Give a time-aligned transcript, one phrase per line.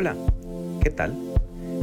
[0.00, 0.16] Hola,
[0.82, 1.14] ¿qué tal?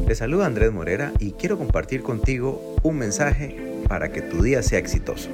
[0.07, 3.55] Te saluda Andrés Morera y quiero compartir contigo un mensaje
[3.87, 5.29] para que tu día sea exitoso.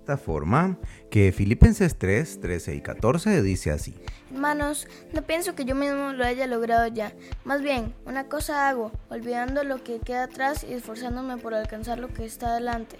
[0.00, 0.78] esta forma
[1.10, 3.94] que Filipenses 3, 13 y 14 dice así.
[4.32, 7.12] Hermanos, no pienso que yo mismo lo haya logrado ya.
[7.44, 12.06] Más bien, una cosa hago, olvidando lo que queda atrás y esforzándome por alcanzar lo
[12.06, 12.96] que está adelante.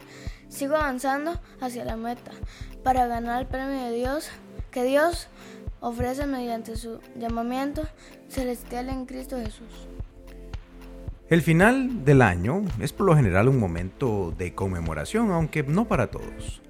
[0.48, 2.33] Sigo avanzando hacia la meta
[2.83, 4.30] para ganar el premio de Dios
[4.77, 5.29] que Dios
[5.80, 7.89] ofrece mediante su llamamiento
[8.29, 9.89] celestial en Cristo Jesús.
[11.30, 16.09] El final del año es por lo general un momento de conmemoración, aunque no para
[16.09, 16.61] todos.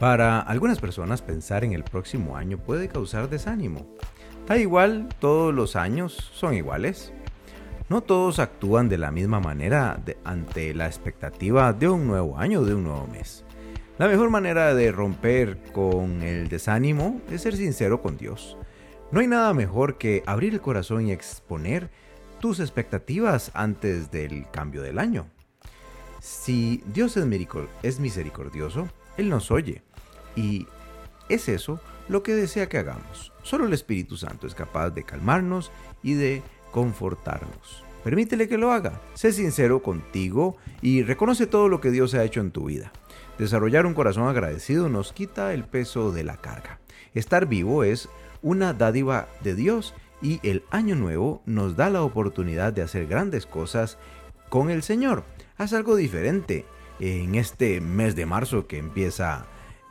[0.00, 3.86] Para algunas personas pensar en el próximo año puede causar desánimo.
[4.48, 7.12] Da igual, todos los años son iguales.
[7.90, 12.74] No todos actúan de la misma manera ante la expectativa de un nuevo año, de
[12.74, 13.44] un nuevo mes.
[13.96, 18.56] La mejor manera de romper con el desánimo es ser sincero con Dios.
[19.12, 21.90] No hay nada mejor que abrir el corazón y exponer
[22.40, 25.26] tus expectativas antes del cambio del año.
[26.20, 29.82] Si Dios es misericordioso, Él nos oye
[30.34, 30.66] y
[31.28, 33.32] es eso lo que desea que hagamos.
[33.44, 35.70] Solo el Espíritu Santo es capaz de calmarnos
[36.02, 36.42] y de
[36.72, 37.84] confortarnos.
[38.02, 39.00] Permítele que lo haga.
[39.14, 42.90] Sé sincero contigo y reconoce todo lo que Dios ha hecho en tu vida.
[43.38, 46.78] Desarrollar un corazón agradecido nos quita el peso de la carga.
[47.14, 48.08] Estar vivo es
[48.42, 53.46] una dádiva de Dios y el año nuevo nos da la oportunidad de hacer grandes
[53.46, 53.98] cosas
[54.48, 55.24] con el Señor.
[55.56, 56.64] Haz algo diferente
[57.00, 59.46] en este mes de marzo que empieza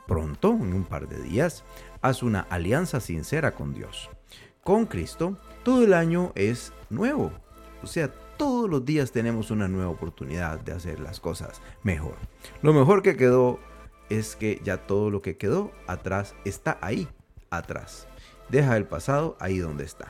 [0.06, 1.64] Pronto, en un par de días,
[2.02, 4.10] haz una alianza sincera con Dios.
[4.62, 7.32] Con Cristo, todo el año es nuevo.
[7.82, 12.16] O sea, todos los días tenemos una nueva oportunidad de hacer las cosas mejor.
[12.62, 13.58] Lo mejor que quedó
[14.10, 17.08] es que ya todo lo que quedó atrás está ahí,
[17.50, 18.08] atrás.
[18.48, 20.08] Deja el pasado ahí donde está.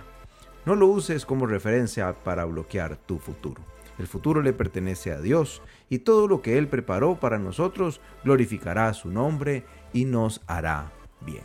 [0.64, 3.62] No lo uses como referencia para bloquear tu futuro.
[3.98, 8.92] El futuro le pertenece a Dios y todo lo que Él preparó para nosotros glorificará
[8.92, 11.44] su nombre y nos hará bien.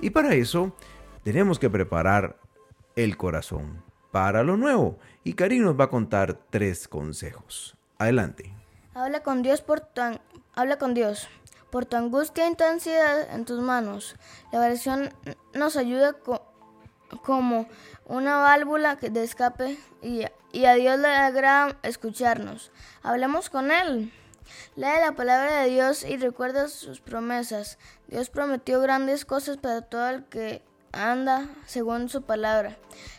[0.00, 0.72] Y para eso
[1.24, 2.38] tenemos que preparar
[2.94, 4.98] el corazón para lo nuevo.
[5.24, 7.76] Y Karim nos va a contar tres consejos.
[7.98, 8.54] Adelante.
[8.94, 10.00] Habla con Dios por tu,
[10.54, 11.28] habla con Dios
[11.70, 14.16] por tu angustia e intensidad en tus manos.
[14.52, 15.10] La oración
[15.54, 16.16] nos ayuda
[17.22, 17.68] como
[18.06, 22.72] una válvula de escape y, y a Dios le agrada escucharnos.
[23.02, 24.12] Hablemos con Él.
[24.74, 27.78] Lee la palabra de Dios y recuerda sus promesas.
[28.08, 32.76] Dios prometió grandes cosas para todo el que anda según su palabra.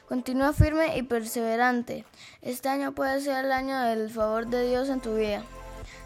[0.08, 2.06] Continúa firme y perseverante.
[2.42, 5.44] Este año puede ser el año del favor de Dios en tu vida.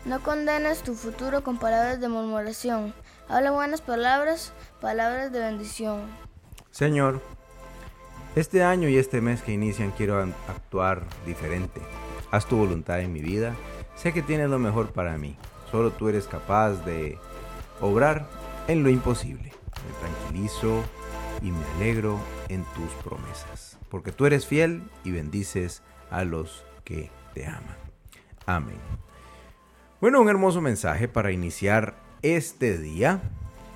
[0.05, 2.93] No condenes tu futuro con palabras de murmuración.
[3.27, 6.01] Habla buenas palabras, palabras de bendición.
[6.71, 7.21] Señor,
[8.35, 11.81] este año y este mes que inician quiero actuar diferente.
[12.31, 13.55] Haz tu voluntad en mi vida
[13.95, 15.37] Sé que tienes lo mejor para mí.
[15.71, 17.17] Solo tú eres capaz de
[17.81, 18.27] obrar
[18.67, 19.51] en lo imposible.
[19.51, 20.83] Me tranquilizo
[21.41, 22.19] y me alegro
[22.49, 23.77] en tus promesas.
[23.89, 27.77] Porque tú eres fiel y bendices a los que te aman.
[28.45, 28.79] Amén.
[30.01, 33.21] Bueno, un hermoso mensaje para iniciar este día.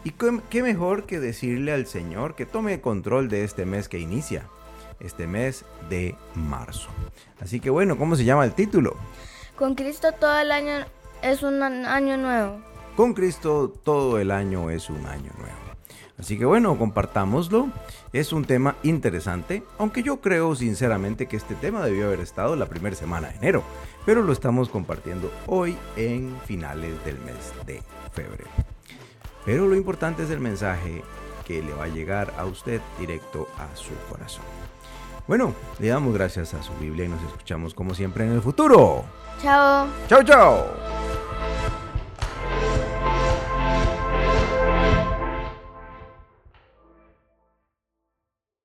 [0.03, 4.45] Y qué mejor que decirle al Señor que tome control de este mes que inicia,
[4.99, 6.89] este mes de marzo.
[7.41, 8.95] Así que bueno, ¿cómo se llama el título?
[9.57, 10.85] Con Cristo todo el año
[11.21, 12.59] es un año nuevo.
[12.95, 15.68] Con Cristo todo el año es un año nuevo.
[16.19, 17.69] Así que bueno, compartámoslo.
[18.11, 22.67] Es un tema interesante, aunque yo creo sinceramente que este tema debió haber estado la
[22.67, 23.63] primera semana de enero,
[24.05, 27.81] pero lo estamos compartiendo hoy en finales del mes de
[28.11, 28.49] febrero.
[29.45, 31.03] Pero lo importante es el mensaje
[31.45, 34.43] que le va a llegar a usted directo a su corazón.
[35.27, 39.05] Bueno, le damos gracias a su Biblia y nos escuchamos como siempre en el futuro.
[39.41, 39.87] Chao.
[40.07, 40.98] Chao, chao.